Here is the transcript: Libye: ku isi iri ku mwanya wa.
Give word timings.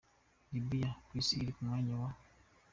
Libye: 0.51 0.87
ku 1.05 1.11
isi 1.21 1.33
iri 1.41 1.51
ku 1.55 1.61
mwanya 1.67 1.93
wa. 2.01 2.09